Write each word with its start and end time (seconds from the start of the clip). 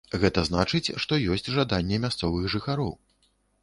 Гэта 0.21 0.43
значыць, 0.47 0.93
што 1.05 1.21
ёсць 1.37 1.53
жаданне 1.59 2.03
мясцовых 2.09 2.53
жыхароў. 2.59 2.91